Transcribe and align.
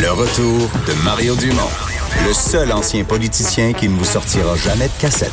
Le 0.00 0.10
retour 0.10 0.68
de 0.88 1.04
Mario 1.04 1.36
Dumont, 1.36 1.70
le 2.26 2.32
seul 2.32 2.72
ancien 2.72 3.04
politicien 3.04 3.72
qui 3.72 3.88
ne 3.88 3.96
vous 3.96 4.04
sortira 4.04 4.56
jamais 4.56 4.88
de 4.88 5.00
cassette. 5.00 5.30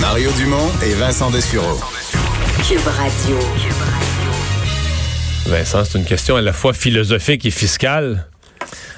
Mario 0.00 0.30
Dumont 0.38 0.70
et 0.86 0.94
Vincent 0.94 1.30
Dessureau. 1.32 1.80
Cube 2.68 2.78
Radio. 2.86 3.38
Vincent, 5.46 5.84
c'est 5.84 5.98
une 5.98 6.04
question 6.04 6.36
à 6.36 6.42
la 6.42 6.52
fois 6.52 6.74
philosophique 6.74 7.44
et 7.46 7.50
fiscale. 7.50 8.26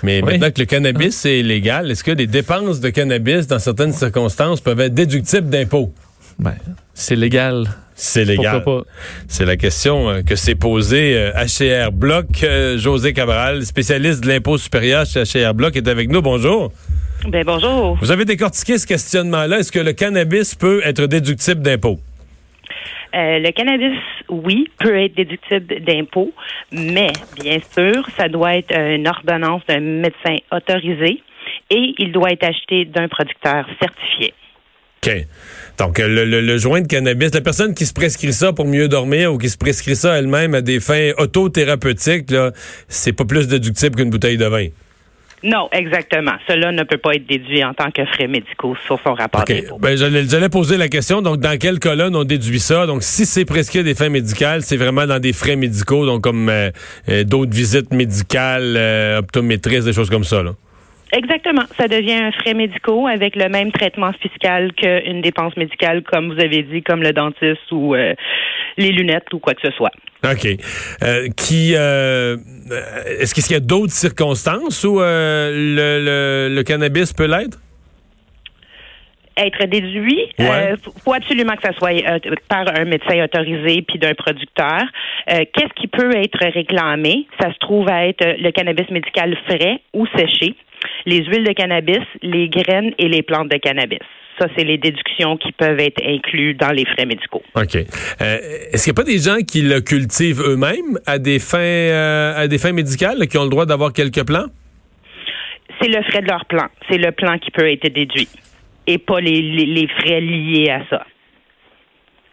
Mais 0.03 0.21
Oui. 0.23 0.33
maintenant 0.33 0.51
que 0.51 0.61
le 0.61 0.67
cannabis 0.67 1.25
est 1.25 1.43
légal, 1.43 1.91
est-ce 1.91 2.05
que 2.05 2.11
les 2.11 2.27
dépenses 2.27 2.81
de 2.81 2.91
cannabis, 2.91 3.47
dans 3.47 3.59
certaines 3.59 3.95
circonstances, 3.95 4.61
peuvent 4.61 4.81
être 4.81 4.95
déductibles 4.95 5.49
d'impôts? 5.49 5.95
Ben, 6.39 6.57
c'est 6.93 7.17
légal. 7.17 7.71
C'est 7.95 8.25
légal. 8.25 8.63
C'est 9.29 9.45
la 9.45 9.57
question 9.57 10.09
euh, 10.09 10.23
que 10.23 10.35
s'est 10.35 10.55
posée 10.55 11.17
euh, 11.17 11.33
HCR 11.33 11.93
Bloc. 11.93 12.27
Euh, 12.43 12.79
José 12.79 13.13
Cabral, 13.13 13.63
spécialiste 13.63 14.23
de 14.23 14.29
l'impôt 14.29 14.59
supérieur 14.59 15.05
chez 15.05 15.23
HCR 15.23 15.55
Bloc, 15.55 15.77
est 15.77 15.89
avec 15.89 16.11
nous. 16.11 16.23
Bonjour. 16.23 16.73
Ben 17.29 17.45
bonjour. 17.45 17.97
Vous 18.01 18.11
avez 18.11 18.25
décortiqué 18.25 18.79
ce 18.79 18.87
questionnement-là. 18.87 19.59
Est-ce 19.59 19.71
que 19.71 19.79
le 19.79 19.93
cannabis 19.93 20.55
peut 20.55 20.81
être 20.85 21.07
déductible 21.07 21.63
d'impôts? 21.63 21.99
Euh, 23.15 23.39
le 23.39 23.51
cannabis, 23.53 23.99
oui, 24.31 24.69
peut 24.79 24.99
être 24.99 25.15
déductible 25.15 25.85
d'impôts, 25.85 26.33
mais 26.73 27.13
bien 27.39 27.59
sûr, 27.61 28.09
ça 28.17 28.29
doit 28.29 28.57
être 28.57 28.75
une 28.75 29.07
ordonnance 29.07 29.63
d'un 29.69 29.81
médecin 29.81 30.37
autorisé 30.51 31.23
et 31.71 31.95
il 31.99 32.11
doit 32.11 32.31
être 32.31 32.45
acheté 32.45 32.87
d'un 32.87 33.09
producteur 33.09 33.67
certifié. 33.81 34.33
OK. 35.05 35.27
Donc, 35.79 35.99
euh, 35.99 36.07
le, 36.07 36.25
le- 36.25 36.41
le 36.41 36.59
joint 36.59 36.81
de 36.81 36.87
cannabis, 36.87 37.33
la 37.35 37.41
personne 37.41 37.75
qui 37.75 37.87
se 37.87 37.93
prescrit 37.93 38.33
ça 38.33 38.53
pour 38.53 38.67
mieux 38.67 38.89
dormir 38.89 39.33
ou 39.33 39.39
qui 39.39 39.49
se 39.49 39.57
prescrit 39.59 39.97
ça 39.97 40.17
elle-même 40.19 40.55
à 40.55 40.61
des 40.61 40.79
fins 40.81 41.11
autothérapeutiques, 41.19 42.31
là, 42.31 42.53
c'est 42.89 43.13
pas 43.13 43.25
plus 43.25 43.49
déductible 43.49 43.97
qu'une 43.97 44.11
bouteille 44.11 44.37
de 44.37 44.45
vin. 44.47 44.67
Non, 45.45 45.69
exactement. 45.73 46.35
Cela 46.47 46.71
ne 46.71 46.85
peut 46.85 46.99
pas 46.99 47.15
être 47.15 47.27
déduit 47.27 47.65
en 47.65 47.75
tant 47.75 47.91
que 47.91 48.05
frais 48.05 48.29
médicaux 48.29 48.77
sur 48.87 49.01
son 49.03 49.15
rapport 49.15 49.41
OK. 49.41 49.49
d'impôt. 49.53 49.79
Ben, 49.81 49.97
j'allais, 49.97 50.25
j'allais 50.29 50.49
poser 50.49 50.77
la 50.77 50.87
question. 50.89 51.21
Donc, 51.21 51.41
dans 51.41 51.59
quelle 51.59 51.81
colonne 51.81 52.15
on 52.15 52.23
déduit 52.23 52.61
ça? 52.61 52.87
Donc, 52.87 53.03
si 53.03 53.27
c'est 53.27 53.45
prescrit 53.45 53.81
à 53.81 53.83
des 53.83 53.97
fins 53.97 54.09
médicales, 54.09 54.63
c'est 54.63 54.77
vraiment 54.77 55.05
dans 55.05 55.19
des 55.19 55.33
frais 55.33 55.57
médicaux, 55.57 56.07
donc 56.07 56.23
comme 56.23 56.49
euh, 56.49 56.71
euh, 57.09 57.25
d'autres 57.25 57.53
visites 57.57 57.93
médicales, 57.93 58.75
euh, 58.77 59.19
optométristes, 59.19 59.87
des 59.87 59.93
choses 59.93 60.11
comme 60.11 60.23
ça, 60.23 60.45
là. 60.45 60.53
Exactement. 61.13 61.63
Ça 61.79 61.89
devient 61.89 62.15
un 62.15 62.33
frais 62.33 62.55
médicaux 62.55 63.07
avec 63.07 63.37
le 63.37 63.49
même 63.49 63.71
traitement 63.71 64.13
fiscal 64.21 64.73
qu'une 64.73 65.21
dépense 65.21 65.57
médicale, 65.57 66.03
comme 66.03 66.33
vous 66.33 66.41
avez 66.41 66.63
dit, 66.63 66.83
comme 66.83 67.03
le 67.03 67.13
dentiste 67.13 67.71
ou 67.71 67.95
euh, 67.95 68.15
les 68.79 68.91
lunettes 68.91 69.33
ou 69.33 69.39
quoi 69.39 69.53
que 69.55 69.61
ce 69.63 69.71
soit. 69.77 69.91
OK. 70.25 70.47
Euh, 71.03 71.29
qui 71.37 71.75
euh, 71.77 72.37
est-ce 73.21 73.35
qu'il 73.35 73.53
y 73.53 73.57
a 73.57 73.61
d'autres 73.61 73.93
circonstances 73.93 74.85
où 74.85 75.01
euh, 75.01 75.51
le, 75.53 76.05
le- 76.49 76.55
le 76.55 76.63
cannabis 76.63 77.13
peut 77.13 77.27
l'être? 77.27 77.59
Être 79.37 79.65
déduit, 79.67 80.27
Ouais. 80.39 80.73
euh, 80.73 80.77
faut- 81.05 81.13
absolument 81.15 81.55
que 81.57 81.63
ça 81.63 81.73
soit 81.75 81.93
euh, 81.93 82.19
par 82.49 82.65
un 82.79 82.85
médecin 82.85 83.23
autorisé 83.25 83.83
puis 83.83 83.99
d'un 83.99 84.15
producteur. 84.15 84.83
Euh, 85.31 85.45
Qu'est-ce 85.55 85.73
qui 85.81 85.89
peut 85.89 86.15
être 86.17 86.39
réclamé? 86.53 87.27
Ça 87.41 87.53
se 87.53 87.59
trouve 87.59 87.89
à 87.89 88.07
être 88.07 88.25
le 88.41 88.51
cannabis 88.51 88.89
médical 88.91 89.37
frais 89.47 89.79
ou 89.93 90.07
séché, 90.17 90.55
les 91.07 91.25
huiles 91.25 91.45
de 91.45 91.53
cannabis, 91.53 91.99
les 92.23 92.49
graines 92.49 92.93
et 92.99 93.09
les 93.09 93.23
plantes 93.23 93.49
de 93.51 93.57
cannabis. 93.59 93.99
Ça, 94.39 94.47
c'est 94.57 94.65
les 94.65 94.79
déductions 94.79 95.37
qui 95.37 95.53
peuvent 95.53 95.79
être 95.79 96.03
inclus 96.05 96.55
dans 96.55 96.71
les 96.71 96.87
frais 96.87 97.05
médicaux. 97.05 97.43
OK. 97.55 97.75
Est-ce 97.77 98.85
qu'il 98.85 98.93
n'y 98.93 98.99
a 99.01 99.03
pas 99.05 99.11
des 99.11 99.19
gens 99.19 99.37
qui 99.47 99.61
le 99.61 99.81
cultivent 99.83 100.41
eux-mêmes 100.41 100.99
à 101.07 101.19
des 101.19 101.39
fins 101.39 102.33
à 102.37 102.49
des 102.49 102.59
fins 102.59 102.73
médicales, 102.73 103.29
qui 103.29 103.37
ont 103.39 103.45
le 103.45 103.51
droit 103.51 103.67
d'avoir 103.67 103.93
quelques 103.93 104.25
plants? 104.27 104.47
C'est 105.81 105.89
le 105.89 106.03
frais 106.05 106.23
de 106.23 106.29
leur 106.29 106.45
plan. 106.47 106.67
C'est 106.91 106.99
le 106.99 107.13
plan 107.13 107.39
qui 107.39 107.51
peut 107.51 107.71
être 107.71 107.89
déduit 107.93 108.29
et 108.87 108.99
pas 108.99 109.21
les, 109.21 109.41
les, 109.43 109.67
les 109.67 109.89
frais 109.89 110.21
liés 110.21 110.71
à 110.71 110.83
ça. 110.91 111.07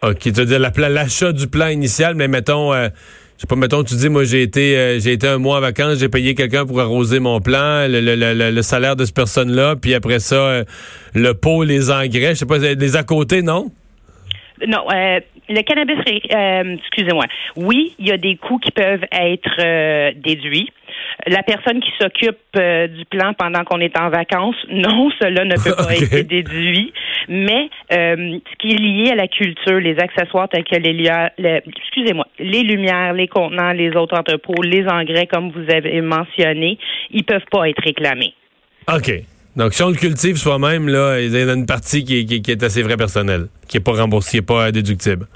OK. 0.02 0.18
Tu 0.18 0.30
veux 0.30 0.46
dire 0.46 0.58
l'achat 0.58 1.32
du 1.32 1.46
plan 1.48 1.68
initial, 1.68 2.14
mais 2.14 2.26
mettons, 2.28 2.72
euh, 2.72 2.88
je 3.36 3.42
sais 3.42 3.46
pas, 3.46 3.56
mettons, 3.56 3.84
tu 3.84 3.94
dis, 3.94 4.08
moi, 4.08 4.24
j'ai 4.24 4.42
été, 4.42 4.76
euh, 4.76 4.98
j'ai 4.98 5.12
été 5.12 5.26
un 5.28 5.38
mois 5.38 5.58
en 5.58 5.60
vacances, 5.60 5.98
j'ai 5.98 6.08
payé 6.08 6.34
quelqu'un 6.34 6.64
pour 6.66 6.80
arroser 6.80 7.20
mon 7.20 7.40
plan, 7.40 7.86
le, 7.88 8.00
le- 8.00 8.14
le- 8.14 8.50
le 8.50 8.62
salaire 8.62 8.96
de 8.96 9.04
cette 9.04 9.14
personne-là, 9.14 9.76
puis 9.76 9.94
après 9.94 10.18
ça, 10.18 10.34
euh, 10.36 10.64
le 11.14 11.32
pot, 11.34 11.62
les 11.62 11.90
engrais, 11.90 12.30
je 12.30 12.34
sais 12.34 12.46
pas, 12.46 12.58
les 12.58 12.96
à 12.96 13.02
côté, 13.02 13.42
non? 13.42 13.70
Non, 14.66 14.84
euh, 14.92 15.20
le 15.48 15.62
cannabis, 15.62 15.96
euh, 16.34 16.76
excusez-moi. 16.78 17.24
Oui, 17.56 17.94
il 17.98 18.08
y 18.08 18.12
a 18.12 18.18
des 18.18 18.36
coûts 18.36 18.58
qui 18.58 18.70
peuvent 18.70 19.04
être 19.10 19.50
euh, 19.58 20.12
déduits. 20.16 20.70
La 21.26 21.42
personne 21.42 21.80
qui 21.80 21.90
s'occupe 22.00 22.38
euh, 22.56 22.86
du 22.86 23.04
plan 23.06 23.32
pendant 23.34 23.64
qu'on 23.64 23.80
est 23.80 23.96
en 23.98 24.10
vacances, 24.10 24.56
non, 24.70 25.10
cela 25.20 25.44
ne 25.44 25.54
peut 25.54 25.74
pas 25.76 25.94
être 25.96 26.26
déduit. 26.26 26.92
Mais 27.28 27.68
euh, 27.92 28.38
ce 28.50 28.56
qui 28.58 28.72
est 28.74 28.78
lié 28.78 29.10
à 29.12 29.14
la 29.14 29.28
culture, 29.28 29.78
les 29.80 29.98
accessoires 29.98 30.48
tels 30.48 30.64
que 30.64 30.76
les 30.76 30.92
lumières, 30.92 31.30
le- 31.38 31.60
excusez-moi, 31.66 32.26
les 32.38 32.62
lumières, 32.62 33.12
les 33.12 33.28
contenants, 33.28 33.72
les 33.72 33.90
autres 33.96 34.18
entrepôts, 34.18 34.62
les 34.62 34.86
engrais, 34.88 35.26
comme 35.26 35.50
vous 35.50 35.70
avez 35.70 36.00
mentionné, 36.00 36.78
ils 37.10 37.24
peuvent 37.24 37.44
pas 37.50 37.68
être 37.68 37.82
réclamés. 37.82 38.34
OK. 38.92 39.12
Donc, 39.56 39.74
si 39.74 39.82
on 39.82 39.88
le 39.90 39.96
cultive 39.96 40.36
soi-même, 40.36 40.88
là, 40.88 41.20
il 41.20 41.36
y 41.36 41.44
en 41.44 41.48
a 41.48 41.52
une 41.54 41.66
partie 41.66 42.04
qui 42.04 42.20
est, 42.20 42.24
qui 42.24 42.36
est- 42.36 42.40
qui 42.40 42.50
est 42.52 42.62
assez 42.62 42.82
vrai 42.82 42.96
personnel, 42.96 43.46
qui 43.68 43.76
est 43.76 43.80
pas 43.84 43.92
remboursée, 43.92 44.30
qui 44.30 44.36
est 44.38 44.46
pas 44.46 44.70
déductible. 44.72 45.26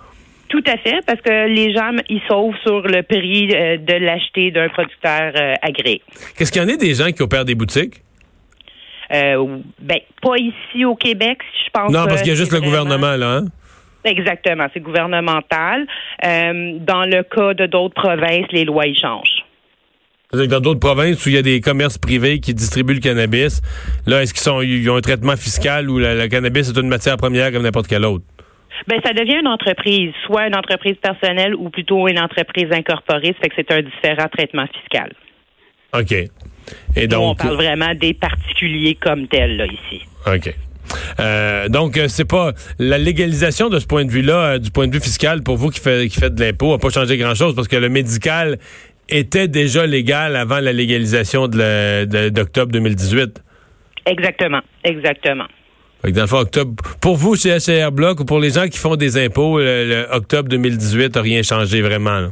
Tout 0.55 0.71
à 0.71 0.77
fait, 0.77 1.01
parce 1.05 1.21
que 1.21 1.49
les 1.49 1.75
gens, 1.75 1.91
ils 2.09 2.21
sauvent 2.29 2.55
sur 2.63 2.83
le 2.83 3.03
prix 3.03 3.49
euh, 3.53 3.77
de 3.77 3.95
l'acheter 3.95 4.53
d'un 4.53 4.69
producteur 4.69 5.33
euh, 5.35 5.55
agréé. 5.61 6.01
Qu'est-ce 6.39 6.53
qu'il 6.53 6.63
y 6.63 6.65
en 6.65 6.69
a 6.69 6.77
des 6.77 6.95
gens 6.95 7.11
qui 7.11 7.23
opèrent 7.23 7.45
des 7.45 7.57
boutiques? 7.57 8.03
Euh, 9.13 9.59
ben, 9.81 9.99
pas 10.23 10.37
ici 10.39 10.85
au 10.85 10.95
Québec, 10.95 11.39
je 11.65 11.71
pense. 11.73 11.91
Non, 11.91 12.05
parce 12.07 12.23
qu'il 12.23 12.31
y 12.31 12.33
a 12.33 12.37
juste 12.37 12.53
c'est 12.53 12.61
le 12.61 12.65
vraiment- 12.69 12.85
gouvernement, 12.85 13.17
là, 13.17 13.39
hein? 13.39 13.45
Exactement, 14.05 14.69
c'est 14.73 14.79
gouvernemental. 14.79 15.89
Euh, 16.25 16.79
dans 16.79 17.03
le 17.03 17.25
cas 17.25 17.55
de 17.55 17.67
d'autres 17.67 17.95
provinces, 18.01 18.47
les 18.53 18.65
lois 18.65 18.87
y 18.87 18.95
changent. 18.95 19.45
C'est-à-dire 20.31 20.49
que 20.51 20.55
dans 20.55 20.61
d'autres 20.61 20.79
provinces 20.81 21.27
où 21.27 21.31
il 21.31 21.35
y 21.35 21.39
a 21.39 21.43
des 21.43 21.61
commerces 21.61 21.99
privés 21.99 22.39
qui 22.39 22.55
distribuent 22.55 22.95
le 22.95 23.01
cannabis, 23.01 23.61
là, 24.07 24.23
est-ce 24.23 24.33
qu'ils 24.33 24.43
sont, 24.43 24.63
ils 24.63 24.89
ont 24.89 24.97
un 24.97 25.01
traitement 25.01 25.37
fiscal 25.37 25.91
où 25.91 25.99
le 25.99 26.29
cannabis 26.29 26.71
est 26.71 26.79
une 26.79 26.89
matière 26.89 27.17
première 27.17 27.51
comme 27.51 27.63
n'importe 27.63 27.89
quelle 27.89 28.05
autre? 28.05 28.25
Ben, 28.89 29.01
ça 29.05 29.13
devient 29.13 29.39
une 29.41 29.49
entreprise, 29.49 30.13
soit 30.27 30.47
une 30.49 30.57
entreprise 30.57 30.97
personnelle 31.03 31.55
ou 31.55 31.71
plutôt 31.71 32.09
une 32.09 32.19
entreprise 32.19 32.69
incorporée, 32.73 33.29
ça 33.35 33.39
fait 33.43 33.49
que 33.49 33.55
c'est 33.57 33.73
un 33.73 33.83
différent 33.83 34.29
traitement 34.29 34.67
fiscal. 34.81 35.13
OK. 35.99 36.13
Et 36.13 37.07
Nous, 37.07 37.17
on 37.17 37.29
donc. 37.29 37.39
parle 37.39 37.55
vraiment 37.57 37.95
des 37.95 38.15
particuliers 38.15 38.95
comme 38.97 39.29
tels, 39.29 39.57
là, 39.57 39.67
ici. 39.67 40.03
OK. 40.27 40.55
Euh, 41.21 41.69
donc, 41.69 41.97
euh, 41.97 42.09
c'est 42.09 42.29
pas 42.29 42.53
la 42.79 42.99
légalisation 42.99 43.69
de 43.69 43.79
ce 43.79 43.87
point 43.87 44.05
de 44.05 44.11
vue-là, 44.11 44.55
euh, 44.55 44.59
du 44.59 44.71
point 44.71 44.87
de 44.89 44.93
vue 44.95 45.01
fiscal, 45.01 45.43
pour 45.43 45.57
vous 45.57 45.71
qui, 45.71 45.81
fait, 45.81 46.09
qui 46.09 46.19
faites 46.21 46.35
de 46.35 46.45
l'impôt, 46.45 46.73
n'a 46.73 46.79
pas 46.79 46.91
changé 46.91 47.17
grand-chose 47.17 47.55
parce 47.55 47.69
que 47.69 47.77
le 47.77 47.89
médical 47.89 48.59
était 49.09 49.49
déjà 49.49 49.87
légal 49.87 50.37
avant 50.37 50.61
la 50.61 50.73
légalisation 50.73 51.49
de 51.49 51.59
la- 51.59 52.07
de- 52.07 52.29
d'octobre 52.31 52.73
2018. 52.73 53.43
Exactement, 54.07 54.61
exactement. 54.83 55.47
Fait 56.05 56.11
que 56.11 56.17
dans 56.17 56.23
le 56.23 56.29
fond, 56.29 56.39
octobre, 56.39 56.75
pour 57.01 57.17
vous, 57.17 57.35
chez 57.35 57.57
HCR 57.59 57.91
Bloc, 57.91 58.21
ou 58.21 58.25
pour 58.25 58.39
les 58.39 58.51
gens 58.51 58.69
qui 58.69 58.79
font 58.79 58.97
des 58.97 59.17
impôts, 59.25 59.59
le, 59.59 59.89
le 59.89 60.07
octobre 60.13 60.49
2018 60.51 61.15
n'a 61.17 61.23
rien 61.23 61.43
changé 61.43 61.81
vraiment. 61.81 62.21
là. 62.21 62.29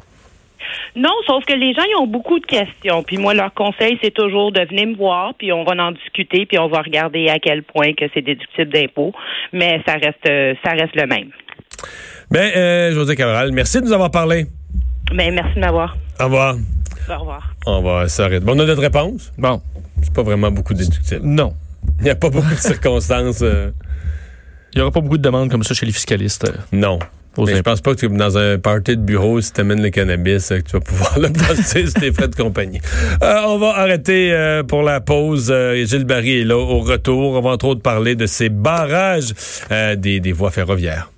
Non, 0.94 1.10
sauf 1.26 1.44
que 1.46 1.54
les 1.54 1.72
gens 1.74 1.82
ils 1.88 1.96
ont 2.00 2.06
beaucoup 2.06 2.38
de 2.38 2.44
questions. 2.44 3.02
Puis 3.02 3.16
moi, 3.16 3.32
leur 3.34 3.52
conseil, 3.54 3.98
c'est 4.02 4.12
toujours 4.12 4.52
de 4.52 4.60
venir 4.68 4.88
me 4.88 4.94
voir, 4.96 5.32
puis 5.38 5.52
on 5.52 5.64
va 5.64 5.72
en 5.82 5.92
discuter, 5.92 6.44
puis 6.44 6.58
on 6.58 6.68
va 6.68 6.82
regarder 6.82 7.28
à 7.28 7.38
quel 7.38 7.62
point 7.62 7.92
que 7.94 8.04
c'est 8.12 8.20
déductible 8.22 8.70
d'impôt. 8.72 9.12
Mais 9.54 9.80
ça 9.86 9.94
reste, 9.94 10.58
ça 10.62 10.72
reste 10.72 10.94
le 10.94 11.06
même. 11.06 11.30
Ben, 12.30 12.50
euh, 12.54 12.92
José 12.92 13.16
Cabral, 13.16 13.52
merci 13.52 13.80
de 13.80 13.86
nous 13.86 13.92
avoir 13.92 14.10
parlé. 14.10 14.44
Mais 15.14 15.30
merci 15.30 15.54
de 15.54 15.60
m'avoir. 15.60 15.96
Au 16.20 16.24
revoir. 16.24 16.56
Au 17.08 17.18
revoir. 17.18 17.54
On 17.66 17.82
va 17.82 18.08
s'arrêter. 18.08 18.44
Bon, 18.44 18.52
on 18.54 18.60
a 18.60 18.66
notre 18.66 18.82
réponse. 18.82 19.32
Bon, 19.38 19.60
C'est 20.02 20.12
pas 20.14 20.22
vraiment 20.22 20.50
beaucoup 20.50 20.74
déductible. 20.74 21.20
non. 21.24 21.52
Il 21.98 22.04
n'y 22.04 22.10
a 22.10 22.14
pas 22.14 22.30
beaucoup 22.30 22.50
de 22.54 22.60
circonstances. 22.60 23.40
euh, 23.42 23.70
Il 24.74 24.78
n'y 24.78 24.82
aura 24.82 24.90
pas 24.90 25.00
beaucoup 25.00 25.18
de 25.18 25.22
demandes 25.22 25.50
comme 25.50 25.62
ça 25.62 25.74
chez 25.74 25.86
les 25.86 25.92
fiscalistes. 25.92 26.44
euh, 26.48 26.52
non. 26.72 26.98
Mais 27.38 27.56
je 27.56 27.62
pense 27.62 27.80
pas 27.80 27.94
que 27.94 28.06
dans 28.06 28.36
un 28.36 28.58
party 28.58 28.94
de 28.96 29.02
bureau, 29.02 29.40
si 29.40 29.52
tu 29.54 29.60
amènes 29.62 29.80
le 29.82 29.88
cannabis, 29.88 30.52
euh, 30.52 30.58
que 30.58 30.64
tu 30.64 30.72
vas 30.72 30.80
pouvoir 30.80 31.18
le 31.20 31.30
passer 31.30 31.86
sur 31.86 31.94
tes 32.00 32.12
frais 32.12 32.28
de 32.28 32.34
compagnie. 32.36 32.80
Euh, 33.22 33.40
on 33.46 33.58
va 33.58 33.68
arrêter 33.78 34.60
pour 34.68 34.82
la 34.82 35.00
pause. 35.00 35.52
Gilles 35.84 36.04
Barry 36.04 36.40
est 36.40 36.44
là 36.44 36.58
au 36.58 36.80
retour. 36.80 37.32
On 37.32 37.40
va 37.40 37.50
entre 37.50 37.66
autres 37.66 37.80
parler 37.82 38.16
de 38.16 38.26
ces 38.26 38.48
barrages 38.50 39.32
des, 39.96 40.20
des 40.20 40.32
voies 40.32 40.50
ferroviaires. 40.50 41.10